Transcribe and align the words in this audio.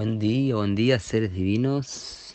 Buen 0.00 0.18
día, 0.18 0.56
buen 0.56 0.74
día, 0.74 0.98
seres 0.98 1.30
divinos. 1.34 2.34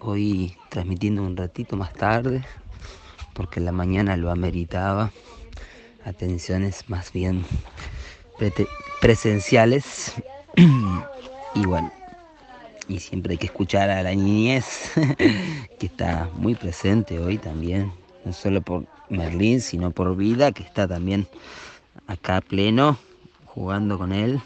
Hoy 0.00 0.56
transmitiendo 0.68 1.22
un 1.22 1.36
ratito 1.36 1.76
más 1.76 1.92
tarde, 1.92 2.42
porque 3.32 3.60
la 3.60 3.70
mañana 3.70 4.16
lo 4.16 4.32
ameritaba. 4.32 5.12
Atenciones 6.04 6.88
más 6.88 7.12
bien 7.12 7.44
presenciales. 9.00 10.14
y 11.54 11.64
bueno, 11.64 11.92
y 12.88 12.98
siempre 12.98 13.34
hay 13.34 13.38
que 13.38 13.46
escuchar 13.46 13.88
a 13.88 14.02
la 14.02 14.16
niñez, 14.16 14.90
que 15.78 15.86
está 15.86 16.28
muy 16.34 16.56
presente 16.56 17.20
hoy 17.20 17.38
también, 17.38 17.92
no 18.24 18.32
solo 18.32 18.62
por 18.62 18.84
Merlín, 19.10 19.60
sino 19.60 19.92
por 19.92 20.16
vida, 20.16 20.50
que 20.50 20.64
está 20.64 20.88
también 20.88 21.28
acá 22.08 22.40
pleno, 22.40 22.98
jugando 23.44 23.96
con 23.96 24.12
él 24.12 24.42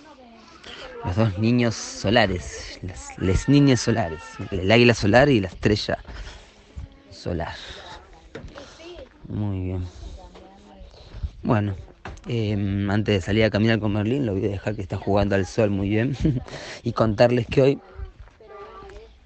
los 1.04 1.16
dos 1.16 1.38
niños 1.38 1.74
solares, 1.74 2.80
las, 3.18 3.48
niñas 3.48 3.80
solares, 3.80 4.22
el 4.50 4.70
águila 4.70 4.94
solar 4.94 5.28
y 5.28 5.40
la 5.40 5.48
estrella 5.48 5.98
solar. 7.10 7.54
Muy 9.28 9.64
bien. 9.64 9.84
Bueno, 11.42 11.76
em, 12.26 12.90
antes 12.90 13.14
de 13.14 13.20
salir 13.20 13.44
a 13.44 13.50
caminar 13.50 13.78
con 13.78 13.92
Merlín, 13.92 14.26
lo 14.26 14.34
voy 14.34 14.44
a 14.46 14.48
dejar 14.48 14.74
que 14.74 14.82
está 14.82 14.96
jugando 14.96 15.34
al 15.34 15.46
sol 15.46 15.70
muy 15.70 15.88
bien 15.88 16.16
y 16.82 16.92
contarles 16.92 17.46
que 17.46 17.62
hoy 17.62 17.80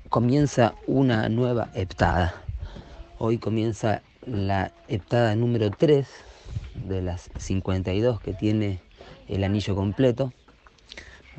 comienza 0.08 0.74
una 0.86 1.28
nueva 1.28 1.70
heptada. 1.74 2.34
Hoy 3.18 3.38
comienza 3.38 4.02
la 4.26 4.72
heptada 4.88 5.34
número 5.36 5.70
3 5.70 6.06
de 6.86 7.02
las 7.02 7.30
52 7.38 8.20
que 8.20 8.34
tiene 8.34 8.80
el 9.28 9.44
anillo 9.44 9.74
completo. 9.74 10.32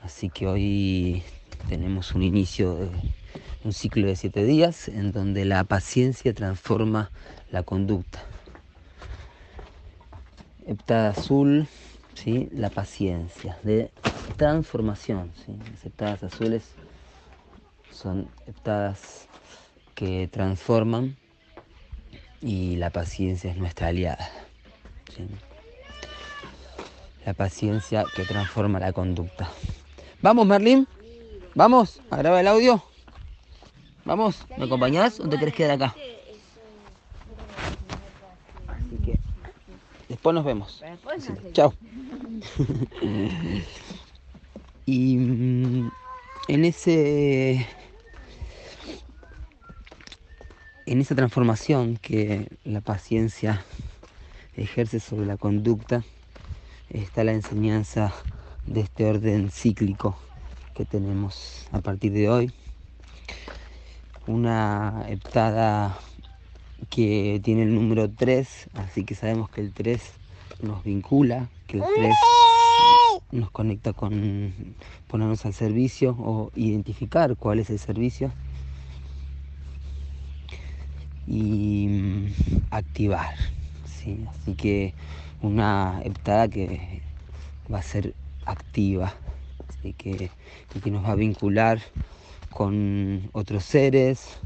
Así 0.04 0.30
que 0.30 0.48
hoy 0.48 1.24
tenemos 1.70 2.14
un 2.14 2.24
inicio 2.24 2.76
de 2.76 2.90
un 3.64 3.72
ciclo 3.72 4.08
de 4.08 4.18
siete 4.18 4.44
días 4.44 4.90
en 4.90 5.14
donde 5.14 5.46
la 5.46 5.64
paciencia 5.64 6.34
transforma 6.34 7.10
la 7.52 7.64
conducta. 7.64 8.20
Heptada 10.68 11.12
azul, 11.12 11.68
¿sí? 12.16 12.50
la 12.52 12.70
paciencia 12.70 13.58
de 13.64 13.92
transformación. 14.36 15.32
Las 15.72 15.86
heptadas 15.86 16.24
azules 16.24 16.64
son 17.92 18.28
heptadas 18.46 19.28
que 19.96 20.28
transforman 20.28 21.16
y 22.42 22.76
la 22.76 22.90
paciencia 22.90 23.52
es 23.52 23.58
nuestra 23.58 23.88
aliada. 23.88 24.30
La 27.26 27.34
paciencia 27.34 28.04
que 28.14 28.26
transforma 28.26 28.82
la 28.82 28.92
conducta. 28.92 29.50
Vamos, 30.24 30.48
Merlín. 30.48 30.88
Vamos 31.54 32.00
a 32.10 32.16
grabar 32.16 32.40
el 32.40 32.48
audio. 32.48 32.82
Vamos, 34.06 34.48
¿me 34.58 34.64
acompañás 34.64 35.20
o 35.20 35.28
te 35.28 35.38
querés 35.38 35.54
quedar 35.54 35.72
acá? 35.72 35.94
Así 38.68 38.96
que 39.04 39.20
después 40.08 40.34
nos 40.34 40.46
vemos. 40.46 40.82
Chao. 41.52 41.74
y 44.86 45.18
mm, 45.18 45.92
en 46.48 46.66
ese 46.66 47.68
en 50.86 51.02
esa 51.02 51.16
transformación 51.16 51.98
que 51.98 52.48
la 52.64 52.80
paciencia 52.80 53.66
ejerce 54.56 55.02
sobre 55.02 55.26
la 55.26 55.36
conducta 55.36 56.06
está 56.90 57.26
la 57.26 57.34
enseñanza 57.34 58.14
de 58.66 58.82
este 58.82 59.06
orden 59.06 59.52
cíclico 59.52 60.18
que 60.74 60.86
tenemos 60.86 61.68
a 61.72 61.82
partir 61.82 62.14
de 62.14 62.30
hoy. 62.30 62.52
Una 64.26 65.06
heptada 65.08 65.98
que 66.90 67.42
tiene 67.44 67.64
el 67.64 67.76
número 67.76 68.10
3, 68.10 68.70
así 68.76 69.04
que 69.04 69.16
sabemos 69.16 69.50
que 69.50 69.62
el 69.62 69.74
3 69.74 70.02
nos 70.62 70.84
vincula, 70.84 71.50
que 71.68 71.78
el 71.78 71.84
3 71.96 72.16
nos 73.32 73.52
conecta 73.52 73.94
con 73.94 74.76
ponernos 75.08 75.46
al 75.46 75.54
servicio 75.54 76.16
o 76.20 76.52
identificar 76.56 77.36
cuál 77.36 77.60
es 77.60 77.70
el 77.70 77.80
servicio 77.80 78.32
y 81.28 81.88
mm, 81.88 82.28
activar. 82.72 83.36
¿sí? 83.86 84.26
Así 84.30 84.54
que 84.54 84.94
una 85.42 86.02
heptada 86.04 86.48
que 86.48 87.02
va 87.72 87.80
a 87.80 87.84
ser 87.84 88.14
activa, 88.46 89.14
que, 89.98 90.30
que 90.84 90.92
nos 90.92 91.04
va 91.04 91.12
a 91.12 91.16
vincular 91.16 91.80
con 92.50 93.30
otros 93.34 93.66
seres, 93.66 94.38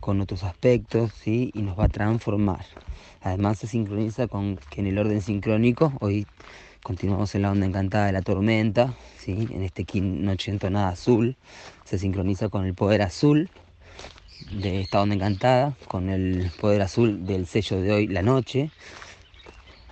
con 0.00 0.20
otros 0.20 0.42
aspectos, 0.42 1.12
¿sí? 1.12 1.50
y 1.54 1.62
nos 1.62 1.78
va 1.78 1.84
a 1.84 1.88
transformar. 1.88 2.64
Además 3.22 3.58
se 3.58 3.66
sincroniza 3.66 4.28
con 4.28 4.56
que 4.70 4.80
en 4.80 4.88
el 4.88 4.98
orden 4.98 5.20
sincrónico, 5.20 5.92
hoy 6.00 6.26
continuamos 6.82 7.34
en 7.34 7.42
la 7.42 7.50
onda 7.50 7.66
encantada 7.66 8.06
de 8.06 8.12
la 8.12 8.22
tormenta, 8.22 8.94
¿sí? 9.18 9.48
en 9.50 9.62
este 9.62 9.84
noche 10.00 10.50
entonada 10.50 10.90
azul, 10.90 11.36
se 11.84 11.98
sincroniza 11.98 12.48
con 12.48 12.66
el 12.66 12.74
poder 12.74 13.02
azul 13.02 13.50
de 14.52 14.80
esta 14.80 15.02
onda 15.02 15.14
encantada, 15.14 15.74
con 15.88 16.08
el 16.08 16.50
poder 16.60 16.82
azul 16.82 17.26
del 17.26 17.46
sello 17.46 17.80
de 17.80 17.92
hoy, 17.92 18.06
la 18.06 18.22
noche, 18.22 18.70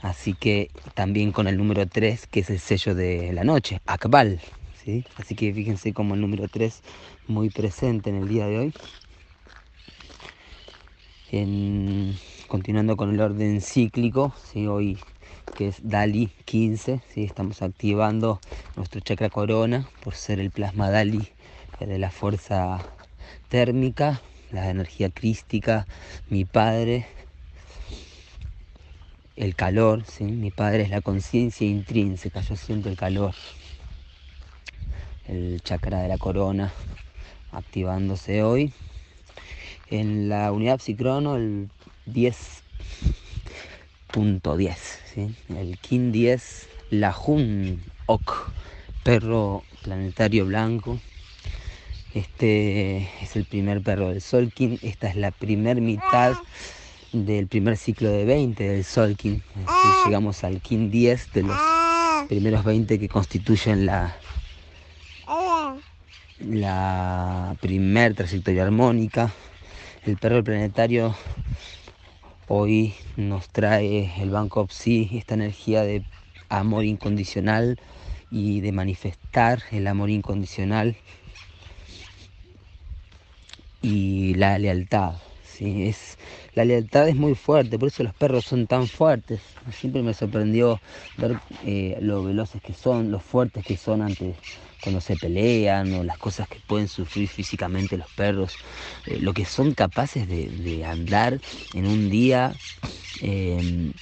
Así 0.05 0.35
que 0.35 0.71
también 0.93 1.33
con 1.33 1.49
el 1.49 1.57
número 1.57 1.87
3, 1.87 2.27
que 2.27 2.41
es 2.41 2.51
el 2.51 2.61
sello 2.61 2.95
de 2.95 3.33
la 3.33 3.43
noche, 3.43 3.81
Akbal. 3.87 4.39
¿sí? 4.85 5.03
Así 5.17 5.35
que 5.35 5.51
fíjense 5.55 5.95
como 5.95 6.13
el 6.13 6.21
número 6.21 6.47
3 6.47 6.83
muy 7.27 7.49
presente 7.49 8.11
en 8.11 8.17
el 8.17 8.29
día 8.29 8.47
de 8.47 8.59
hoy. 8.59 8.75
continuando 12.49 12.99
con 12.99 13.15
el 13.15 13.21
orden 13.21 13.63
cíclico, 13.63 14.35
¿sí? 14.53 14.67
hoy 14.67 14.99
que 15.57 15.69
es 15.69 15.79
Dali 15.83 16.31
15, 16.45 17.01
¿sí? 17.09 17.25
estamos 17.25 17.63
activando 17.63 18.41
nuestro 18.77 19.01
chakra 19.01 19.31
corona 19.31 19.89
por 20.03 20.15
ser 20.15 20.39
el 20.39 20.51
plasma 20.51 20.91
Dali 20.91 21.31
de 21.81 21.99
la 21.99 22.11
fuerza 22.11 22.79
térmica, 23.49 24.21
la 24.53 24.69
energía 24.69 25.09
crística, 25.09 25.87
mi 26.29 26.45
padre, 26.45 27.07
el 29.37 29.55
calor, 29.57 30.05
¿sí? 30.07 30.25
mi 30.25 30.51
padre 30.51 30.83
es 30.83 30.91
la 30.91 31.01
conciencia 31.01 31.67
intrínseca, 31.67 32.41
yo 32.41 32.57
siento 32.57 32.89
el 32.89 32.97
calor, 32.97 33.35
el 35.27 35.61
chakra 35.63 36.03
de 36.03 36.09
la 36.09 36.19
corona 36.19 36.73
activándose 37.51 38.43
hoy. 38.43 38.73
En 39.91 40.29
la 40.29 40.53
unidad 40.53 40.81
psicrono 40.81 41.37
el 41.37 41.69
10.10, 42.07 44.77
¿sí? 45.13 45.35
el 45.51 45.79
Kin 45.79 46.13
10, 46.13 46.69
la 46.91 47.13
Jun 47.13 47.83
Ok, 48.07 48.33
perro 49.03 49.65
planetario 49.83 50.47
blanco. 50.47 51.01
Este 52.15 53.09
es 53.23 53.35
el 53.35 53.45
primer 53.45 53.83
perro 53.83 54.11
del 54.11 54.21
Solkin, 54.21 54.79
esta 54.83 55.09
es 55.09 55.17
la 55.17 55.33
primer 55.33 55.81
mitad 55.81 56.37
del 57.15 57.47
primer 57.47 57.77
ciclo 57.77 58.11
de 58.11 58.25
20 58.25 58.69
del 58.69 58.85
Solkin. 58.85 59.43
llegamos 60.05 60.43
al 60.43 60.61
Kin 60.61 60.91
10 60.91 61.33
de 61.33 61.43
los 61.45 61.57
primeros 62.29 62.65
20 62.65 62.99
que 62.99 63.09
constituyen 63.09 63.87
la, 63.87 64.17
la 66.41 67.57
primer 67.61 68.15
trayectoria 68.15 68.65
armónica. 68.65 69.33
El 70.05 70.17
perro 70.17 70.43
planetario 70.43 71.15
hoy 72.49 72.95
nos 73.17 73.49
trae 73.49 74.13
el 74.21 74.31
Banco 74.31 74.67
Psi, 74.69 75.11
esta 75.13 75.35
energía 75.35 75.83
de 75.83 76.05
amor 76.49 76.85
incondicional 76.85 77.79
y 78.31 78.61
de 78.61 78.73
manifestar 78.73 79.63
el 79.71 79.87
amor 79.87 80.11
incondicional 80.11 80.97
y 83.83 84.35
la 84.35 84.59
lealtad. 84.59 85.15
¿Sí? 85.55 85.89
Es, 85.89 86.19
la 86.55 86.65
lealtad 86.65 87.09
es 87.09 87.17
muy 87.17 87.35
fuerte, 87.35 87.79
por 87.79 87.89
eso 87.89 88.03
los 88.03 88.15
perros 88.15 88.45
son 88.45 88.67
tan 88.67 88.89
fuertes. 88.89 89.41
Siempre 89.73 90.03
me 90.03 90.15
sorprendió 90.15 90.81
ver 91.17 91.37
eh, 91.65 91.99
lo 92.01 92.23
veloces 92.23 92.61
que 92.63 92.75
son, 92.75 93.11
lo 93.11 93.21
fuertes 93.21 93.65
que 93.65 93.77
son 93.77 94.03
antes 94.03 94.37
cuando 94.81 95.01
se 95.01 95.17
pelean 95.17 95.95
o 95.95 96.05
las 96.05 96.19
cosas 96.19 96.47
que 96.47 96.61
pueden 96.61 96.89
sufrir 96.89 97.29
físicamente 97.29 97.97
los 97.97 98.11
perros, 98.11 98.59
eh, 99.07 99.19
lo 99.19 99.33
que 99.33 99.47
son 99.47 99.73
capaces 99.73 100.29
de, 100.29 100.85
andar 100.85 101.41
en 101.73 101.87
un 101.87 102.11
día 102.11 102.61
em, 103.21 103.93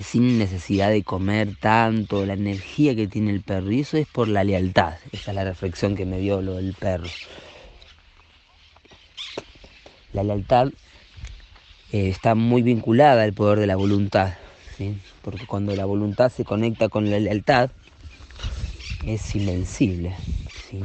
sin 0.00 0.38
necesidad 0.38 0.90
de 0.90 1.02
comer 1.02 1.56
tanto, 1.60 2.24
la 2.24 2.34
energía 2.34 2.94
que 2.94 3.06
tiene 3.06 3.30
el 3.32 3.42
perro, 3.42 3.70
y 3.70 3.80
eso 3.80 3.96
es 3.98 4.06
por 4.06 4.28
la 4.28 4.44
lealtad, 4.44 4.94
esa 5.12 5.30
es 5.32 5.34
la 5.34 5.44
reflexión 5.44 5.94
que 5.96 6.06
me 6.06 6.18
dio 6.20 6.40
lo 6.40 6.54
del 6.54 6.74
perro. 6.74 7.10
La 10.18 10.24
lealtad 10.24 10.70
eh, 11.92 12.08
está 12.08 12.34
muy 12.34 12.62
vinculada 12.62 13.22
al 13.22 13.32
poder 13.34 13.60
de 13.60 13.68
la 13.68 13.76
voluntad, 13.76 14.32
porque 15.22 15.46
cuando 15.46 15.76
la 15.76 15.84
voluntad 15.84 16.32
se 16.32 16.44
conecta 16.44 16.88
con 16.88 17.08
la 17.08 17.20
lealtad, 17.20 17.70
es 19.06 19.36
invencible. 19.36 20.16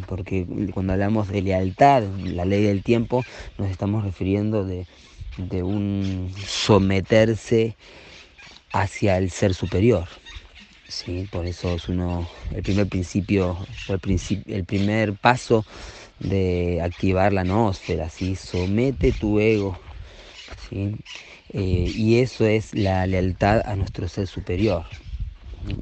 porque 0.07 0.45
cuando 0.71 0.93
hablamos 0.93 1.29
de 1.29 1.41
lealtad, 1.41 2.03
la 2.03 2.45
ley 2.45 2.61
del 2.61 2.83
tiempo, 2.83 3.23
nos 3.57 3.71
estamos 3.71 4.03
refiriendo 4.03 4.65
de, 4.65 4.85
un 5.63 6.31
someterse 6.45 7.75
hacia 8.71 9.17
el 9.17 9.31
ser 9.31 9.55
superior. 9.55 10.07
Por 11.31 11.47
eso 11.47 11.73
es 11.73 11.89
uno, 11.89 12.29
el 12.53 12.61
primer 12.61 12.87
principio, 12.87 13.57
el, 13.87 13.99
el 14.45 14.63
primer 14.63 15.13
paso 15.15 15.65
de 16.23 16.81
activar 16.81 17.33
la 17.33 17.43
noósfera, 17.43 18.09
¿sí? 18.09 18.35
somete 18.35 19.13
tu 19.13 19.39
ego. 19.39 19.79
¿sí? 20.55 20.97
Eh, 21.49 21.91
y 21.95 22.19
eso 22.19 22.45
es 22.45 22.73
la 22.75 23.05
lealtad 23.07 23.61
a 23.65 23.75
nuestro 23.75 24.07
ser 24.07 24.27
superior. 24.27 24.85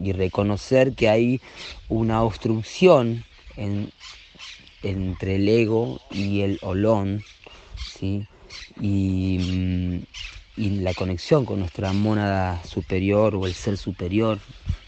Y 0.04 0.12
reconocer 0.14 0.94
que 0.96 1.10
hay 1.10 1.42
una 1.88 2.24
obstrucción 2.24 3.26
entre 4.82 5.36
el 5.36 5.48
ego 5.48 6.02
y 6.10 6.42
el 6.42 6.58
olón, 6.62 7.26
¿sí? 7.86 8.28
y, 8.76 9.40
y 10.62 10.70
la 10.82 10.94
conexión 10.94 11.44
con 11.44 11.60
nuestra 11.60 11.92
mónada 11.92 12.64
superior 12.66 13.34
o 13.36 13.48
el 13.48 13.56
ser 13.56 13.78
superior, 13.78 14.38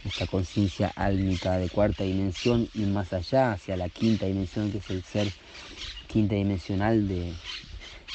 nuestra 0.03 0.27
conciencia 0.27 0.93
álmica 0.95 1.57
de 1.57 1.67
cuarta 1.67 2.03
dimensión 2.03 2.69
y 2.75 2.85
más 2.85 3.11
allá, 3.11 3.53
hacia 3.53 3.75
la 3.75 3.89
quinta 3.89 4.27
dimensión, 4.27 4.71
que 4.71 4.77
es 4.77 4.89
el 4.91 5.03
ser 5.03 5.31
quinta 6.05 6.35
dimensional 6.35 7.07
de 7.07 7.33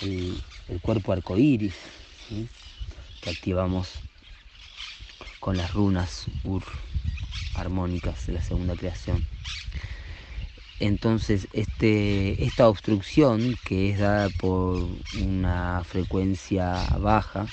el, 0.03 0.41
cuerpo 0.83 1.11
arcoíris, 1.11 1.75
que 3.21 3.29
activamos 3.31 3.89
con 5.41 5.57
las 5.57 5.75
runas 5.75 6.27
ur 6.45 6.63
armónicas 7.55 8.29
de 8.29 8.35
la 8.35 8.41
segunda 8.41 8.77
creación. 8.77 9.25
Entonces, 10.81 11.49
este, 11.53 12.45
esta 12.45 12.69
obstrucción 12.69 13.57
que 13.65 13.91
es 13.91 13.99
dada 13.99 14.31
por 14.31 14.89
una 15.13 15.83
frecuencia 15.85 16.87
baja, 17.01 17.53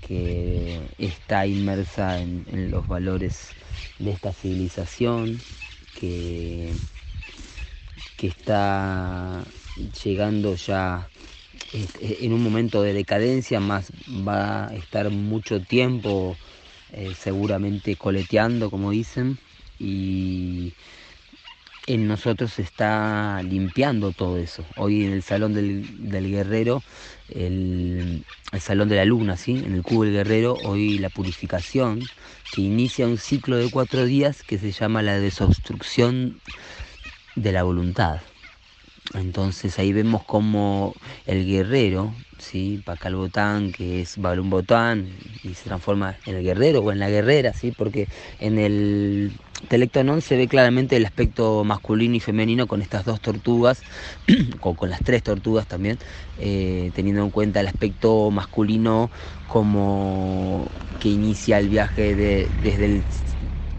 que 0.00 0.78
está 0.98 1.46
inmersa 1.46 2.20
en, 2.20 2.70
los 2.70 2.86
valores 2.86 3.54
de 3.98 4.12
esta 4.12 4.32
civilización, 4.32 5.38
que, 5.94 6.74
que 8.16 8.28
está 8.28 9.44
llegando 10.04 10.54
ya 10.54 11.10
en 11.72 12.32
un 12.32 12.42
momento 12.42 12.82
de 12.82 12.92
decadencia, 12.92 13.60
más 13.60 13.92
va 14.08 14.68
a 14.68 14.74
estar 14.76 15.10
mucho 15.10 15.60
tiempo 15.60 16.36
eh, 16.92 17.14
seguramente 17.14 17.96
coleteando, 17.96 18.70
como 18.70 18.90
dicen, 18.90 19.38
y 19.78 20.72
en 21.86 22.06
nosotros 22.06 22.52
se 22.52 22.62
está 22.62 23.42
limpiando 23.42 24.12
todo 24.12 24.36
eso. 24.36 24.64
Hoy 24.76 25.04
en 25.04 25.12
el 25.12 25.22
Salón 25.22 25.54
del, 25.54 26.30
Guerrero, 26.30 26.82
el, 27.28 28.24
Salón 28.58 28.88
de 28.88 28.96
la 28.96 29.04
Luna, 29.04 29.36
¿sí? 29.36 29.62
en 29.64 29.74
el 29.74 29.82
Cubo 29.82 30.04
del 30.04 30.12
Guerrero, 30.12 30.58
hoy 30.62 30.98
la 30.98 31.10
purificación, 31.10 32.08
que 32.50 32.62
inicia 32.62 33.06
un 33.06 33.18
ciclo 33.18 33.56
de 33.56 33.70
cuatro 33.70 34.04
días 34.04 34.42
que 34.42 34.58
se 34.58 34.72
llama 34.72 35.02
la 35.02 35.18
desobstrucción 35.18 36.40
de 37.34 37.52
la 37.52 37.62
voluntad. 37.62 38.20
Entonces 39.14 39.78
ahí 39.78 39.92
vemos 39.92 40.22
como 40.24 40.94
el 41.26 41.44
guerrero, 41.44 42.14
¿sí? 42.38 42.80
Pacal 42.84 43.16
Botán, 43.16 43.72
que 43.72 44.02
es 44.02 44.16
Balún 44.18 44.50
Botán, 44.50 45.08
y 45.42 45.54
se 45.54 45.64
transforma 45.64 46.16
en 46.26 46.36
el 46.36 46.44
guerrero 46.44 46.80
o 46.80 46.92
en 46.92 47.00
la 47.00 47.10
guerrera, 47.10 47.52
¿sí? 47.52 47.72
porque 47.72 48.06
en 48.38 48.58
el 48.58 49.32
Telectonón 49.68 50.22
se 50.22 50.36
ve 50.36 50.48
claramente 50.48 50.96
el 50.96 51.04
aspecto 51.04 51.64
masculino 51.64 52.16
y 52.16 52.20
femenino 52.20 52.66
con 52.66 52.82
estas 52.82 53.04
dos 53.04 53.20
tortugas, 53.20 53.82
o 54.60 54.74
con 54.74 54.90
las 54.90 55.02
tres 55.02 55.22
tortugas 55.22 55.66
también, 55.66 55.98
eh, 56.38 56.90
teniendo 56.94 57.22
en 57.22 57.30
cuenta 57.30 57.60
el 57.60 57.68
aspecto 57.68 58.30
masculino 58.30 59.10
como 59.46 60.70
que 60.98 61.08
inicia 61.08 61.58
el 61.58 61.68
viaje 61.68 62.14
de, 62.14 62.50
desde, 62.62 63.04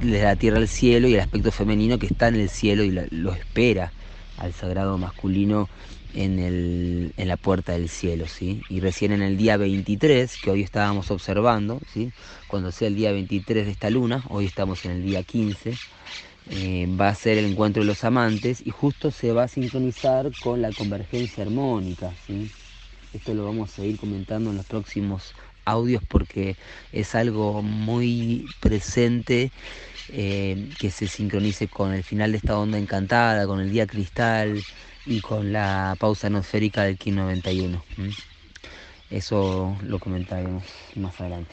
la 0.01 0.35
tierra 0.35 0.57
al 0.57 0.67
cielo 0.67 1.07
y 1.07 1.13
el 1.13 1.19
aspecto 1.19 1.51
femenino 1.51 1.99
que 1.99 2.07
está 2.07 2.27
en 2.27 2.35
el 2.35 2.49
cielo 2.49 2.83
y 2.83 2.91
lo 2.91 3.33
espera 3.33 3.91
al 4.37 4.53
sagrado 4.53 4.97
masculino 4.97 5.69
en, 6.15 6.39
el, 6.39 7.13
en 7.17 7.27
la 7.27 7.37
puerta 7.37 7.73
del 7.73 7.89
cielo, 7.89 8.27
¿sí? 8.27 8.61
Y 8.69 8.79
recién 8.79 9.11
en 9.11 9.21
el 9.21 9.37
día 9.37 9.57
23, 9.57 10.37
que 10.37 10.51
hoy 10.51 10.61
estábamos 10.61 11.11
observando, 11.11 11.79
¿sí? 11.93 12.11
Cuando 12.47 12.71
sea 12.71 12.87
el 12.87 12.95
día 12.95 13.11
23 13.11 13.65
de 13.65 13.71
esta 13.71 13.89
luna, 13.89 14.23
hoy 14.29 14.45
estamos 14.45 14.85
en 14.85 14.91
el 14.91 15.03
día 15.03 15.23
15, 15.23 15.73
eh, 16.49 16.87
va 16.99 17.09
a 17.09 17.15
ser 17.15 17.37
el 17.37 17.45
encuentro 17.45 17.83
de 17.83 17.87
los 17.87 18.03
amantes 18.03 18.61
y 18.65 18.71
justo 18.71 19.11
se 19.11 19.31
va 19.31 19.43
a 19.43 19.47
sincronizar 19.47 20.31
con 20.41 20.61
la 20.61 20.71
convergencia 20.71 21.43
armónica, 21.43 22.11
¿sí? 22.27 22.49
Esto 23.13 23.33
lo 23.33 23.45
vamos 23.45 23.77
a 23.77 23.85
ir 23.85 23.97
comentando 23.97 24.51
en 24.51 24.57
los 24.57 24.65
próximos 24.65 25.33
audios 25.65 26.03
porque 26.07 26.55
es 26.91 27.13
algo 27.15 27.61
muy 27.61 28.47
presente 28.59 29.51
eh, 30.09 30.69
que 30.79 30.91
se 30.91 31.07
sincronice 31.07 31.67
con 31.67 31.93
el 31.93 32.03
final 32.03 32.31
de 32.31 32.37
esta 32.37 32.57
onda 32.57 32.77
encantada, 32.77 33.45
con 33.47 33.59
el 33.59 33.71
día 33.71 33.87
cristal 33.87 34.61
y 35.05 35.21
con 35.21 35.51
la 35.51 35.95
pausa 35.99 36.27
atmosférica 36.27 36.83
del 36.83 36.97
King 36.97 37.13
91. 37.13 37.83
Eso 39.09 39.77
lo 39.83 39.99
comentaremos 39.99 40.63
más 40.95 41.19
adelante. 41.19 41.51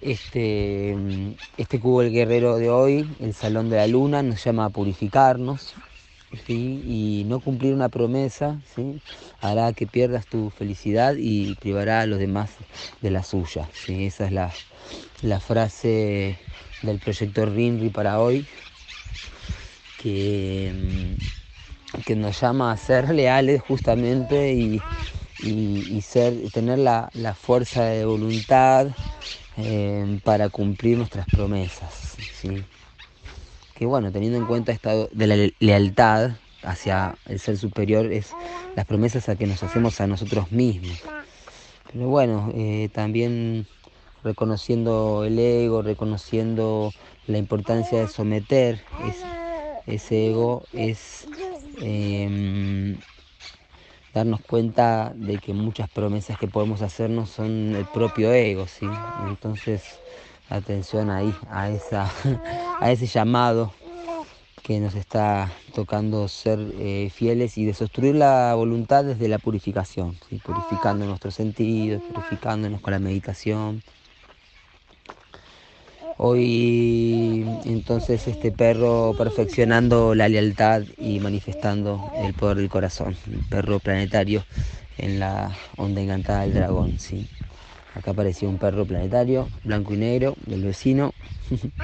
Este, 0.00 0.96
este 1.56 1.78
cubo 1.78 2.02
del 2.02 2.12
guerrero 2.12 2.56
de 2.56 2.70
hoy, 2.70 3.08
el 3.20 3.34
salón 3.34 3.70
de 3.70 3.76
la 3.76 3.86
luna, 3.86 4.22
nos 4.22 4.42
llama 4.44 4.64
a 4.64 4.70
purificarnos, 4.70 5.74
y 6.48 7.24
no 7.26 7.40
cumplir 7.40 7.74
una 7.74 7.88
promesa 7.88 8.60
hará 9.40 9.72
que 9.72 9.86
pierdas 9.86 10.26
tu 10.26 10.50
felicidad 10.50 11.14
y 11.18 11.54
privará 11.56 12.00
a 12.00 12.06
los 12.06 12.18
demás 12.18 12.50
de 13.00 13.10
la 13.10 13.22
suya. 13.22 13.68
Esa 13.86 14.26
es 14.26 14.32
la, 14.32 14.52
la 15.22 15.40
frase 15.40 16.38
del 16.82 16.98
proyecto 16.98 17.46
RINRI 17.46 17.90
para 17.90 18.20
hoy, 18.20 18.46
que, 19.98 20.72
mm, 21.18 21.41
que 22.04 22.16
nos 22.16 22.40
llama 22.40 22.72
a 22.72 22.76
ser 22.76 23.10
leales 23.10 23.62
justamente 23.62 24.52
y, 24.52 24.80
ser, 26.00 26.50
tener 26.52 26.78
la, 26.78 27.10
fuerza 27.34 27.84
de 27.84 28.04
voluntad 28.04 28.88
eh, 29.56 30.20
para 30.24 30.48
cumplir 30.48 30.98
nuestras 30.98 31.26
promesas. 31.26 32.16
¿sí? 32.40 32.64
Que 33.74 33.86
bueno, 33.86 34.12
teniendo 34.12 34.38
en 34.38 34.46
cuenta 34.46 34.72
esta 34.72 34.94
de 34.94 35.26
la 35.26 35.36
lealtad 35.58 36.32
hacia 36.62 37.16
el 37.26 37.40
ser 37.40 37.56
superior, 37.56 38.12
es 38.12 38.30
las 38.76 38.86
promesas 38.86 39.28
a 39.28 39.36
que 39.36 39.46
nos 39.46 39.62
hacemos 39.62 40.00
a 40.00 40.06
nosotros 40.06 40.52
mismos. 40.52 40.98
Pero 41.92 42.08
bueno, 42.08 42.50
eh, 42.54 42.88
también 42.92 43.66
reconociendo 44.24 45.24
el 45.24 45.38
ego, 45.38 45.82
reconociendo 45.82 46.92
la 47.26 47.38
importancia 47.38 48.00
de 48.00 48.08
someter 48.08 48.82
ese 49.86 50.30
ego, 50.30 50.64
es 50.72 51.26
em, 51.80 52.96
darnos 54.14 54.40
cuenta 54.42 55.12
de 55.14 55.38
que 55.38 55.54
muchas 55.54 55.88
promesas 55.88 56.38
que 56.38 56.48
podemos 56.48 56.82
hacernos 56.82 57.30
son 57.30 57.74
el 57.74 57.86
propio 57.86 58.32
ego, 58.32 58.66
¿sí? 58.66 58.86
Entonces, 59.28 59.82
atención 60.48 61.10
ahí, 61.10 61.34
a, 61.50 61.70
esa, 61.70 62.10
a 62.80 62.90
ese 62.90 63.06
llamado 63.06 63.72
que 64.62 64.78
nos 64.78 64.94
está 64.94 65.50
tocando 65.74 66.28
ser 66.28 66.58
eh, 66.78 67.10
fieles 67.12 67.58
y 67.58 67.64
desobstruir 67.64 68.14
la 68.14 68.54
voluntad 68.54 69.04
desde 69.04 69.28
la 69.28 69.38
purificación, 69.38 70.16
purificando 70.44 71.04
nuestros 71.04 71.34
sentidos, 71.34 72.02
purificándonos 72.02 72.80
con 72.80 72.92
la 72.92 73.00
meditación. 73.00 73.82
Hoy 76.24 77.44
entonces 77.64 78.28
este 78.28 78.52
perro 78.52 79.12
perfeccionando 79.18 80.14
la 80.14 80.28
lealtad 80.28 80.82
y 80.96 81.18
manifestando 81.18 82.00
el 82.14 82.32
poder 82.32 82.58
del 82.58 82.68
corazón, 82.68 83.16
el 83.26 83.44
perro 83.48 83.80
planetario 83.80 84.44
en 84.98 85.18
la 85.18 85.50
onda 85.76 86.00
encantada 86.00 86.42
del 86.42 86.54
dragón, 86.54 87.00
sí. 87.00 87.26
Acá 87.96 88.12
apareció 88.12 88.48
un 88.48 88.58
perro 88.58 88.86
planetario, 88.86 89.48
blanco 89.64 89.94
y 89.94 89.96
negro, 89.96 90.36
del 90.46 90.62
vecino. 90.62 91.12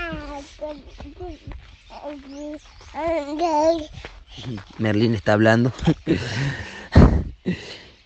Merlín 4.78 5.14
está 5.14 5.32
hablando. 5.32 5.72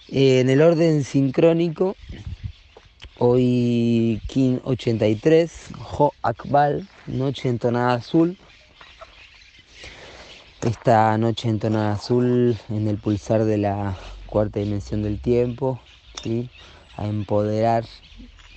en 0.09 0.49
el 0.49 0.63
orden 0.63 1.05
sincrónico 1.05 1.95
Hoy 3.25 4.21
King 4.27 4.59
83, 4.65 5.69
Jo 5.79 6.13
Akbal, 6.23 6.89
Noche 7.07 7.49
en 7.49 7.61
tonada 7.61 7.93
azul. 7.95 8.37
Esta 10.61 11.17
noche 11.19 11.49
en 11.49 11.61
tonada 11.61 11.93
azul 11.93 12.59
en 12.69 12.89
el 12.89 12.99
pulsar 12.99 13.45
de 13.45 13.59
la 13.59 13.97
cuarta 14.27 14.59
dimensión 14.59 15.05
del 15.05 15.21
tiempo, 15.21 15.79
¿sí? 16.21 16.49
a 16.97 17.07
empoderar. 17.07 17.85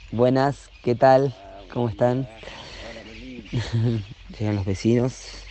Buenas, 0.09 0.71
¿qué 0.81 0.95
tal? 0.95 1.31
¿Cómo 1.71 1.87
están? 1.87 2.25
Llegan 4.39 4.55
los 4.55 4.65
vecinos 4.65 5.45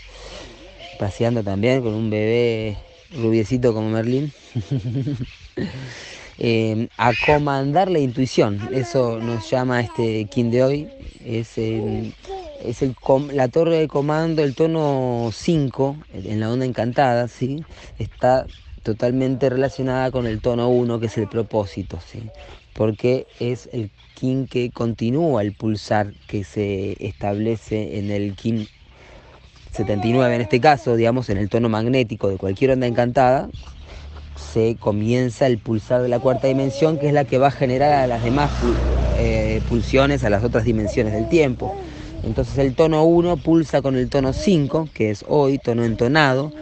paseando 0.99 1.44
también 1.44 1.83
con 1.85 1.94
un 1.94 2.11
bebé 2.11 2.78
rubiecito 3.12 3.73
como 3.75 3.90
Merlín. 3.90 4.33
Eh, 6.38 6.88
a 6.99 7.12
comandar 7.26 7.91
la 7.91 8.00
intuición, 8.00 8.61
eso 8.73 9.21
nos 9.21 9.49
llama 9.49 9.81
este 9.81 10.25
kin 10.25 10.50
de 10.50 10.64
hoy, 10.64 10.88
es, 11.25 11.57
es 11.59 12.83
el, 12.83 12.97
la 13.33 13.49
torre 13.49 13.79
de 13.79 13.88
comando, 13.88 14.43
el 14.43 14.55
tono 14.55 15.31
5 15.33 15.97
en 16.12 16.41
la 16.41 16.50
onda 16.50 16.67
encantada, 16.67 17.29
¿sí? 17.29 17.64
está 18.00 18.47
totalmente 18.83 19.49
relacionada 19.49 20.11
con 20.11 20.26
el 20.26 20.41
tono 20.41 20.69
1 20.69 20.99
que 20.99 21.07
es 21.07 21.17
el 21.19 21.29
propósito, 21.29 22.00
¿sí? 22.05 22.23
porque 22.73 23.26
es 23.38 23.69
el 23.73 23.91
kin 24.14 24.49
que 24.49 24.71
continúa 24.71 25.43
el 25.43 25.53
pulsar 25.53 26.14
que 26.26 26.43
se 26.43 26.97
establece 26.99 27.99
en 27.99 28.11
el 28.11 28.35
kin 28.35 28.67
79 29.71 30.35
en 30.35 30.41
este 30.41 30.61
caso, 30.61 30.95
digamos, 30.95 31.29
en 31.31 31.38
el 31.38 31.49
tono 31.49 31.69
magnético 31.69 32.29
de 32.29 32.37
cualquier 32.37 32.73
onda 32.73 32.87
encantada, 32.87 33.49
se 34.37 34.76
comienza 34.79 35.47
el 35.47 35.59
pulsar 35.59 36.03
de 36.03 36.09
la 36.09 36.19
cuarta 36.19 36.49
dimensión, 36.49 36.99
que 36.99 37.09
es 37.09 37.12
la 37.12 37.25
que 37.25 37.38
va 37.38 37.49
a 37.49 37.53
generar 37.53 37.93
a 37.93 38.07
las 38.07 38.23
demás 38.23 38.50
eh, 39.19 39.61
pulsiones, 39.69 40.25
a 40.25 40.31
las 40.31 40.45
otras 40.45 40.64
dimensiones 40.64 41.12
del 41.12 41.29
tiempo. 41.29 41.75
Entonces 42.23 42.59
el 42.59 42.75
tono 42.75 43.05
1 43.05 43.37
pulsa 43.38 43.83
con 43.83 43.97
el 43.97 44.09
tono 44.09 44.33
5, 44.33 44.88
que 44.95 45.11
es 45.11 45.25
hoy, 45.29 45.59
tono 45.59 45.85
entonado, 45.85 46.53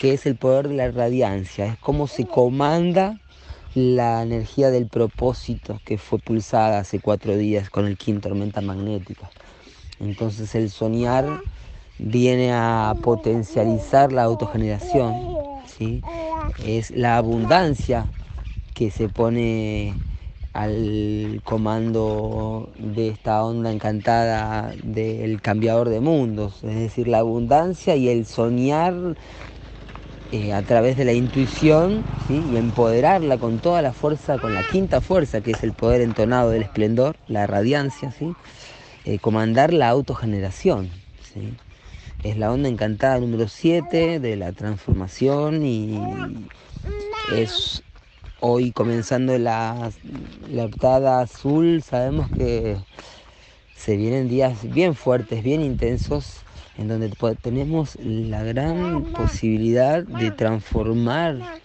que 0.00 0.12
es 0.12 0.26
el 0.26 0.36
poder 0.36 0.68
de 0.68 0.74
la 0.74 0.90
radiancia, 0.90 1.66
es 1.66 1.78
como 1.78 2.06
se 2.06 2.26
comanda 2.26 3.18
la 3.74 4.22
energía 4.22 4.70
del 4.70 4.86
propósito 4.86 5.80
que 5.84 5.98
fue 5.98 6.18
pulsada 6.18 6.78
hace 6.78 6.98
cuatro 6.98 7.36
días 7.36 7.68
con 7.68 7.86
el 7.86 7.96
quinto 7.98 8.28
tormenta 8.28 8.60
magnética. 8.60 9.30
Entonces 10.00 10.54
el 10.54 10.70
soñar 10.70 11.40
viene 11.98 12.52
a 12.52 12.94
potencializar 13.02 14.12
la 14.12 14.22
autogeneración, 14.24 15.14
¿sí? 15.66 16.02
Es 16.58 16.90
la 16.90 17.16
abundancia 17.16 18.06
que 18.74 18.90
se 18.90 19.08
pone 19.08 19.96
al 20.52 21.42
comando 21.44 22.68
de 22.78 23.08
esta 23.08 23.44
onda 23.44 23.70
encantada 23.70 24.74
del 24.82 25.42
cambiador 25.42 25.90
de 25.90 26.00
mundos, 26.00 26.64
es 26.64 26.76
decir, 26.76 27.08
la 27.08 27.18
abundancia 27.18 27.94
y 27.96 28.08
el 28.08 28.24
soñar 28.26 28.94
eh, 30.32 30.52
a 30.52 30.62
través 30.62 30.96
de 30.96 31.04
la 31.04 31.12
intuición 31.12 32.02
y 32.28 32.56
empoderarla 32.56 33.38
con 33.38 33.58
toda 33.58 33.82
la 33.82 33.92
fuerza, 33.92 34.38
con 34.38 34.54
la 34.54 34.66
quinta 34.66 35.00
fuerza, 35.00 35.40
que 35.40 35.52
es 35.52 35.62
el 35.62 35.72
poder 35.72 36.00
entonado 36.00 36.50
del 36.50 36.62
esplendor, 36.62 37.16
la 37.28 37.46
radiancia, 37.46 38.10
¿sí? 38.10 38.34
Eh, 39.04 39.18
comandar 39.18 39.72
la 39.72 39.88
autogeneración. 39.88 40.90
¿sí? 41.22 41.54
Es 42.22 42.36
la 42.36 42.50
onda 42.50 42.68
encantada 42.68 43.20
número 43.20 43.46
7 43.46 44.20
de 44.20 44.36
la 44.36 44.52
transformación 44.52 45.64
y 45.64 46.00
es 47.34 47.82
hoy 48.40 48.72
comenzando 48.72 49.38
la, 49.38 49.90
la 50.50 51.20
azul, 51.20 51.82
sabemos 51.82 52.30
que 52.30 52.76
se 53.76 53.96
vienen 53.96 54.28
días 54.28 54.58
bien 54.72 54.94
fuertes, 54.94 55.42
bien 55.42 55.62
intensos, 55.62 56.40
en 56.78 56.88
donde 56.88 57.10
tenemos 57.40 57.96
la 57.96 58.42
gran 58.42 59.04
posibilidad 59.12 60.02
de 60.02 60.30
transformar 60.30 61.60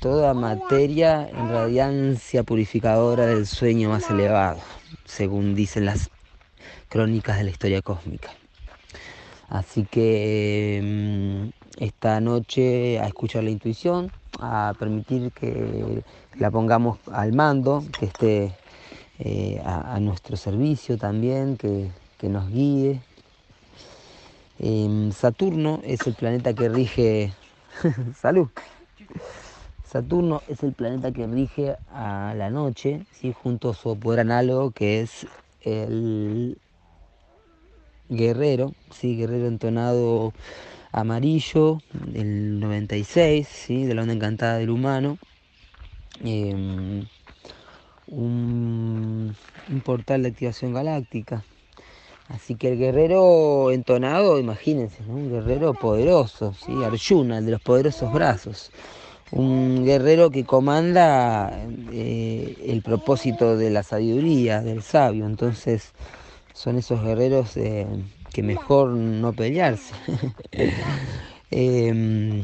toda 0.00 0.34
materia 0.34 1.28
en 1.28 1.48
radiancia 1.48 2.42
purificadora 2.42 3.26
del 3.26 3.46
sueño 3.46 3.90
más 3.90 4.10
elevado, 4.10 4.60
según 5.04 5.54
dicen 5.54 5.86
las 5.86 6.10
crónicas 6.88 7.38
de 7.38 7.44
la 7.44 7.50
historia 7.50 7.82
cósmica. 7.82 8.30
Así 9.48 9.84
que 9.84 10.80
mm, 10.82 11.82
esta 11.84 12.20
noche 12.20 12.98
a 13.00 13.06
escuchar 13.06 13.44
la 13.44 13.50
intuición, 13.50 14.10
a 14.40 14.74
permitir 14.78 15.32
que 15.32 16.02
la 16.38 16.50
pongamos 16.50 16.98
al 17.12 17.32
mando, 17.32 17.84
que 17.98 18.06
esté 18.06 18.52
eh, 19.18 19.62
a, 19.64 19.98
nuestro 20.00 20.36
servicio 20.36 20.98
también, 20.98 21.56
que, 21.56 21.90
nos 22.22 22.48
guíe. 22.48 23.02
Em, 24.58 25.12
Saturno 25.12 25.80
es 25.84 26.06
el 26.06 26.14
planeta 26.14 26.54
que 26.54 26.70
rige. 26.70 27.34
¡Salud! 28.16 28.48
Saturno 29.84 30.40
es 30.48 30.62
el 30.62 30.72
planeta 30.72 31.12
que 31.12 31.26
rige 31.26 31.76
a 31.92 32.32
la 32.34 32.48
noche, 32.48 33.04
¿sí? 33.12 33.34
junto 33.34 33.70
a 33.70 33.74
su 33.74 33.96
poder 33.98 34.20
análogo 34.20 34.70
que 34.70 35.02
es 35.02 35.26
el 35.60 36.56
Guerrero, 38.16 38.72
sí, 38.90 39.16
Guerrero 39.16 39.46
entonado 39.46 40.32
amarillo, 40.92 41.82
del 41.92 42.60
96, 42.60 43.48
¿sí? 43.48 43.84
de 43.84 43.94
la 43.94 44.02
onda 44.02 44.14
encantada 44.14 44.58
del 44.58 44.70
humano. 44.70 45.18
Em, 46.22 47.04
un, 48.06 49.34
portal 49.84 50.22
de 50.22 50.28
activación 50.28 50.72
galáctica. 50.72 51.44
Así 52.28 52.54
que 52.54 52.72
el 52.72 52.78
guerrero 52.78 53.70
entonado, 53.70 54.38
imagínense, 54.38 55.02
un 55.06 55.30
guerrero 55.30 55.74
poderoso, 55.74 56.54
¿sí? 56.54 56.72
Arjuna, 56.82 57.38
el 57.38 57.44
de 57.44 57.52
los 57.52 57.60
poderosos 57.60 58.12
brazos. 58.12 58.70
Un 59.30 59.84
guerrero 59.84 60.30
que 60.30 60.44
comanda 60.44 61.50
eh, 61.92 62.56
el 62.66 62.82
propósito 62.82 63.56
de 63.56 63.70
la 63.70 63.82
sabiduría, 63.82 64.62
del 64.62 64.82
sabio. 64.82 65.26
Entonces, 65.26 65.92
son 66.54 66.78
esos 66.78 67.02
guerreros 67.02 67.56
eh, 67.56 67.86
que 68.32 68.42
mejor 68.42 68.88
no 68.88 69.32
pelearse. 69.34 69.94
Em, 71.56 72.42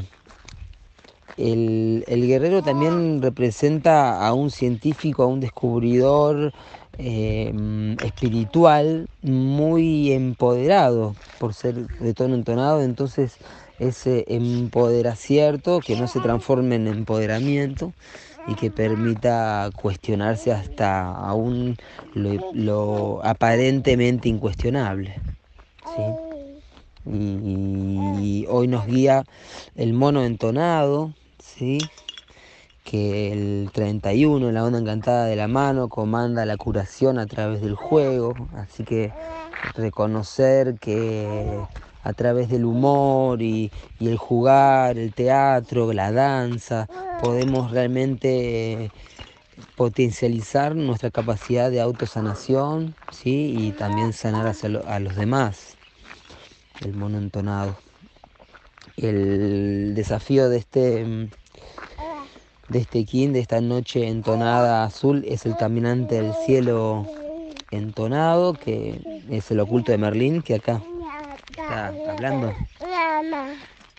el, 1.35 2.27
guerrero 2.27 2.61
también 2.61 3.21
representa 3.21 4.25
a 4.25 4.33
un 4.33 4.51
científico, 4.51 5.23
a 5.23 5.25
un 5.25 5.41
descubridor 5.41 6.53
em, 6.97 7.97
espiritual 7.99 9.07
muy 9.21 10.13
empoderado 10.13 11.13
por 11.39 11.53
ser 11.53 11.89
de 11.99 12.13
tono 12.13 12.35
entonado, 12.35 12.81
entonces 12.81 13.37
ese 13.79 14.23
empoderacierto 14.29 15.81
que 15.81 15.97
no 15.97 16.07
se 16.07 16.21
transforme 16.21 16.75
en 16.75 16.87
empoderamiento 16.87 17.91
y 18.47 18.55
que 18.55 18.71
permita 18.71 19.69
cuestionarse 19.75 20.51
hasta 20.51 21.11
aún 21.11 21.77
lo, 22.13 23.21
aparentemente 23.23 24.29
incuestionable. 24.29 25.21
Y, 27.05 28.45
hoy 28.47 28.67
nos 28.67 28.85
guía 28.85 29.23
el 29.75 29.93
mono 29.93 30.23
entonado, 30.23 31.13
¿sí? 31.39 31.89
que 32.83 33.31
el 33.31 33.71
31, 33.73 34.51
la 34.51 34.63
onda 34.63 34.79
encantada 34.79 35.25
de 35.25 35.35
la 35.35 35.47
mano, 35.47 35.87
comanda 35.89 36.45
la 36.45 36.57
curación 36.57 37.19
a 37.19 37.27
través 37.27 37.61
del 37.61 37.75
juego, 37.75 38.49
así 38.53 38.83
que 38.83 39.11
reconocer 39.75 40.75
que 40.79 41.59
a 42.03 42.13
través 42.13 42.49
del 42.49 42.65
humor 42.65 43.41
y, 43.41 43.71
el 43.99 44.17
jugar, 44.17 44.97
el 44.97 45.13
teatro, 45.13 45.93
la 45.93 46.11
danza, 46.11 46.87
podemos 47.21 47.71
realmente 47.71 48.91
potencializar 49.75 50.75
nuestra 50.75 51.11
capacidad 51.11 51.69
de 51.69 51.81
autosanación 51.81 52.95
¿sí? 53.11 53.53
y 53.55 53.71
también 53.71 54.13
sanar 54.13 54.53
a 54.87 54.99
los 54.99 55.15
demás, 55.15 55.77
el 56.79 56.93
mono 56.93 57.17
entonado. 57.17 57.77
El 58.97 59.93
desafío 59.95 60.49
de 60.49 60.57
este 60.57 61.29
de 62.67 62.79
este 62.79 63.03
de 63.03 63.39
esta 63.39 63.59
noche 63.59 64.07
entonada 64.07 64.85
azul, 64.85 65.25
es 65.27 65.45
el 65.45 65.57
caminante 65.57 66.21
del 66.21 66.33
cielo 66.45 67.05
entonado, 67.69 68.53
que 68.53 69.01
es 69.29 69.51
el 69.51 69.59
oculto 69.59 69.91
de 69.91 69.97
Merlín, 69.97 70.41
que 70.41 70.55
acá 70.55 70.81
está 71.51 71.87
hablando. 71.87 72.53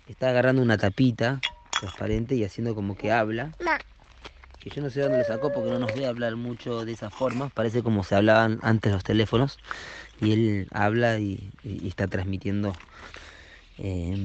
Está 0.07 0.31
agarrando 0.31 0.63
una 0.63 0.79
tapita 0.79 1.41
transparente 1.79 2.35
y 2.35 2.45
haciendo 2.45 2.75
como 2.75 2.97
que 2.97 3.13
habla. 3.13 3.53
Que 4.61 4.71
yo 4.71 4.81
no 4.83 4.91
sé 4.91 5.01
dónde 5.01 5.19
lo 5.19 5.25
sacó 5.25 5.51
porque 5.53 5.71
no 5.71 5.79
nos 5.79 5.95
ve 5.95 6.07
hablar 6.07 6.37
mucho 6.37 6.85
de 6.85 6.93
esa 6.93 7.11
forma. 7.11 7.49
Parece 7.51 7.83
como 7.83 8.05
se 8.05 8.15
hablaban 8.15 8.61
antes 8.63 8.93
los 8.93 9.03
teléfonos. 9.03 9.59
Y 10.21 10.33
él 10.33 10.69
habla 10.71 11.19
y, 11.19 11.51
está 11.65 12.07
transmitiendo, 12.07 12.77
eh, 13.79 14.17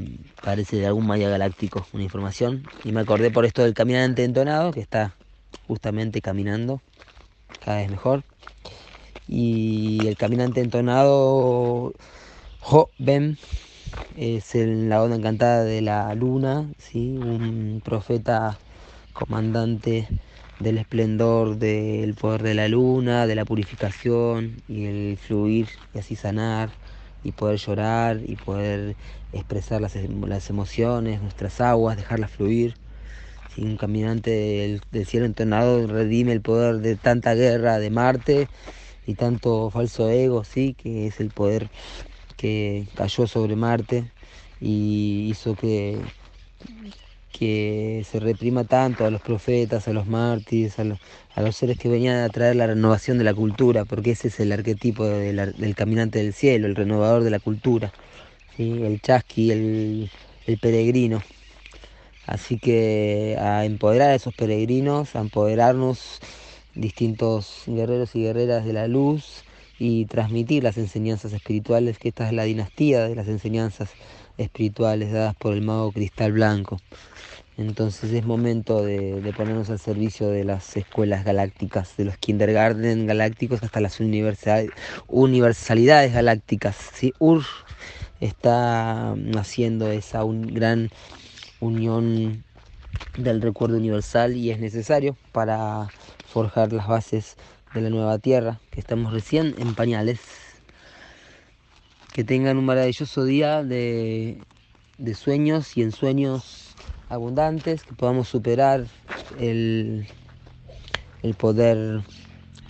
parece 0.44 0.78
de 0.78 0.86
algún 0.86 1.08
maya 1.08 1.30
galáctico, 1.30 1.88
una 1.92 2.04
información. 2.04 2.62
Y 2.84 2.92
me 2.92 3.02
acordé 3.02 3.32
por 3.32 3.46
esto 3.46 3.64
del 3.64 3.74
caminante 3.74 4.24
entonado, 4.24 4.72
que 4.72 4.82
está 4.82 5.16
justamente 5.68 6.22
caminando 6.22 6.82
cada 7.66 7.78
vez 7.78 7.90
mejor. 7.90 8.24
Y 9.28 10.06
el 10.08 10.16
caminante 10.16 10.62
entonado 10.62 11.94
Jo 12.60 12.90
Ben 12.98 13.38
es 14.18 14.56
la 14.56 15.02
onda 15.04 15.16
encantada 15.16 15.64
de 15.64 15.82
la 15.82 16.14
luna, 16.16 16.70
¿sí? 16.78 17.18
un 17.18 17.82
profeta 17.84 18.60
comandante 19.14 20.08
del 20.60 20.78
esplendor 20.78 21.58
del 21.58 22.16
poder 22.16 22.44
de 22.44 22.56
la 22.56 22.68
luna, 22.68 23.28
de 23.28 23.36
la 23.36 23.46
purificación 23.46 24.64
y 24.68 24.86
el 24.86 25.18
fluir 25.18 25.70
y 25.94 26.00
así 26.00 26.16
sanar 26.16 26.72
y 27.24 27.32
poder 27.32 27.60
llorar 27.60 28.22
y 28.26 28.36
poder 28.36 28.96
expresar 29.34 29.82
las, 29.82 29.96
las 29.96 30.50
emociones, 30.50 31.22
nuestras 31.22 31.62
aguas, 31.62 31.98
dejarlas 31.98 32.32
fluir. 32.32 32.76
Un 33.58 33.78
caminante 33.78 34.82
del, 34.92 35.06
cielo 35.06 35.26
entonado 35.26 35.88
redime 35.88 36.32
el 36.32 36.42
poder 36.42 36.78
de 36.78 36.96
tanta 36.96 37.34
guerra 37.34 37.80
de 37.80 37.90
Marte 37.90 38.50
y 39.08 39.16
tanto 39.16 39.72
falso 39.72 40.10
ego, 40.10 40.44
sí, 40.44 40.76
que 40.78 41.08
es 41.08 41.20
el 41.20 41.32
poder 41.32 41.70
que 42.38 42.88
cayó 42.96 43.28
sobre 43.28 43.56
Marte 43.56 44.06
y 44.62 45.28
hizo 45.30 45.56
que, 45.56 46.00
que 47.32 48.06
se 48.10 48.20
reprima 48.20 48.64
tanto 48.64 49.06
a 49.06 49.12
los 49.12 49.22
profetas, 49.22 49.88
a 49.88 49.94
los 49.94 50.08
mártires, 50.08 50.80
a 50.80 50.84
los, 50.84 51.56
seres 51.56 51.78
que 51.78 51.90
venían 51.90 52.24
a 52.24 52.30
traer 52.30 52.56
la 52.56 52.68
renovación 52.68 53.18
de 53.18 53.24
la 53.24 53.34
cultura, 53.34 53.86
porque 53.86 54.12
ese 54.12 54.30
es 54.30 54.40
el 54.40 54.52
arquetipo 54.52 55.06
del, 55.06 55.76
caminante 55.76 56.20
del 56.20 56.34
cielo, 56.34 56.68
el 56.68 56.76
renovador 56.76 57.24
de 57.24 57.32
la 57.32 57.40
cultura, 57.40 57.92
el 58.58 59.02
chasqui, 59.02 59.52
el, 59.52 60.12
el 60.46 60.58
peregrino. 60.60 61.22
Así 62.26 62.60
que 62.60 63.38
a 63.40 63.66
empoderar 63.66 64.10
a 64.10 64.16
esos 64.16 64.36
peregrinos, 64.36 65.16
a 65.16 65.22
empoderarnos 65.22 66.20
distintos 66.76 67.64
guerreros 67.66 68.16
y 68.16 68.24
guerreras 68.24 68.66
de 68.66 68.74
la 68.74 68.88
luz 68.88 69.44
y 69.80 70.06
transmitir 70.06 70.64
las 70.64 70.78
enseñanzas 70.78 71.34
espirituales, 71.34 72.00
que 72.00 72.10
esta 72.10 72.28
es 72.28 72.34
la 72.34 72.44
dinastía 72.44 73.08
de 73.08 73.16
las 73.16 73.28
enseñanzas 73.28 73.92
espirituales 74.38 75.12
dadas 75.12 75.36
por 75.36 75.54
el 75.54 75.62
mago 75.62 75.92
cristal 75.92 76.32
blanco. 76.32 76.80
Entonces 77.58 78.14
es 78.14 78.24
momento 78.24 78.84
de, 78.84 79.34
ponernos 79.36 79.72
al 79.72 79.80
servicio 79.80 80.30
de 80.30 80.44
las 80.44 80.78
escuelas 80.78 81.26
galácticas, 81.26 81.98
de 81.98 82.06
los 82.06 82.18
kindergarten 82.18 83.08
galácticos 83.08 83.64
hasta 83.64 83.82
las 83.82 84.00
universalidades 85.08 86.14
galácticas. 86.14 86.76
¿sí? 86.94 87.14
UR 87.18 87.44
está 88.20 89.16
haciendo 89.38 89.90
esa 89.92 90.22
gran 90.24 90.92
unión 91.60 92.44
del 93.18 93.42
recuerdo 93.42 93.78
universal 93.78 94.36
y 94.36 94.52
es 94.52 94.60
necesario 94.60 95.18
para 95.32 95.88
forjar 96.28 96.74
las 96.74 96.88
bases 96.88 97.38
de 97.74 97.82
la 97.82 97.90
nueva 97.90 98.20
Tierra, 98.20 98.60
que 98.72 98.80
estamos 98.80 99.14
recién 99.14 99.56
en 99.58 99.76
pañales. 99.76 100.20
Que 102.14 102.24
tengan 102.24 102.58
un 102.58 102.66
maravilloso 102.66 103.26
día 103.26 103.64
de, 103.64 104.40
de 104.98 105.14
sueños 105.14 105.78
y 105.78 105.84
ensueños 105.84 106.76
abundantes, 107.10 107.84
que 107.84 107.94
podamos 107.94 108.28
superar 108.28 108.86
el, 109.40 110.08
el 111.22 111.34
poder 111.36 112.02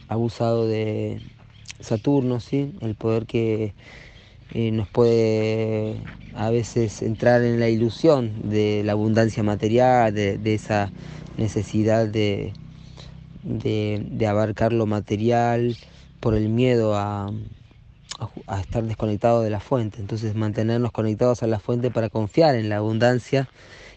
abusado 0.07 0.67
de 0.67 1.21
Saturno, 1.79 2.39
¿sí? 2.39 2.73
el 2.81 2.95
poder 2.95 3.25
que 3.25 3.73
eh, 4.53 4.71
nos 4.71 4.87
puede 4.87 6.01
a 6.35 6.49
veces 6.49 7.01
entrar 7.01 7.43
en 7.43 7.59
la 7.59 7.69
ilusión 7.69 8.49
de 8.49 8.83
la 8.85 8.93
abundancia 8.93 9.43
material, 9.43 10.13
de, 10.13 10.53
esa 10.53 10.91
necesidad 11.37 12.07
de, 12.07 12.53
de, 13.47 14.27
abarcar 14.27 14.73
lo 14.73 14.85
material 14.85 15.77
por 16.19 16.35
el 16.35 16.49
miedo 16.49 16.95
a, 16.95 17.31
estar 18.59 18.83
desconectado 18.83 19.41
de 19.41 19.49
la 19.49 19.59
fuente. 19.59 19.99
Entonces 19.99 20.35
mantenernos 20.35 20.91
conectados 20.91 21.43
a 21.43 21.47
la 21.47 21.59
fuente 21.59 21.91
para 21.91 22.09
confiar 22.09 22.55
en 22.55 22.69
la 22.69 22.77
abundancia 22.77 23.47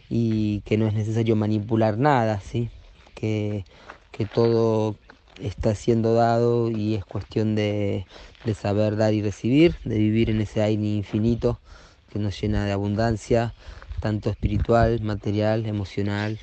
y 0.09 0.61
que 0.63 0.77
no 0.77 0.87
es 0.87 0.95
necesario 0.95 1.37
manipular 1.37 1.99
nada, 1.99 2.41
¿sí? 2.41 2.69
que, 3.15 3.65
que 4.13 4.27
todo 4.27 4.97
está 5.41 5.75
siendo 5.75 6.15
dado 6.15 6.71
y 6.71 6.95
es 6.95 7.05
cuestión 7.05 7.55
de, 7.55 8.07
de, 8.45 8.55
saber 8.55 8.97
dar 8.97 9.15
y 9.15 9.23
recibir, 9.23 9.77
de 9.85 9.97
vivir 9.99 10.31
en 10.31 10.41
ese 10.41 10.63
aire 10.63 10.83
infinito 10.83 11.59
que 12.13 12.19
nos 12.19 12.39
llena 12.39 12.67
de 12.67 12.73
abundancia, 12.73 13.55
tanto 14.01 14.31
espiritual, 14.31 15.01
material, 15.01 15.65
emocional, 15.67 16.39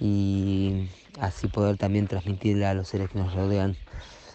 y 0.00 0.88
así 1.20 1.48
poder 1.48 1.76
también 1.76 2.06
transmitirle 2.06 2.66
a 2.66 2.74
los 2.74 2.88
seres 2.88 3.10
que 3.10 3.18
nos 3.18 3.34
rodean 3.34 3.76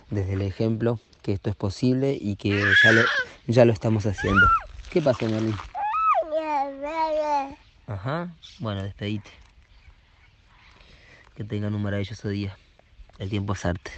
desde 0.09 0.33
el 0.33 0.41
ejemplo 0.41 0.99
que 1.21 1.33
esto 1.33 1.49
es 1.49 1.55
posible 1.55 2.17
y 2.19 2.35
que 2.35 2.63
ya 2.83 2.91
lo, 2.91 3.01
ya 3.47 3.65
lo 3.65 3.73
estamos 3.73 4.05
haciendo. 4.05 4.47
¿Qué 4.89 5.01
pasa, 5.01 5.27
Merlin? 5.27 5.55
Ajá. 7.87 8.33
Bueno, 8.59 8.83
despedite. 8.83 9.29
Que 11.35 11.43
tengan 11.43 11.75
un 11.75 11.81
maravilloso 11.81 12.29
día. 12.29 12.57
El 13.17 13.29
tiempo 13.29 13.53
es 13.53 13.65
arte. 13.65 13.91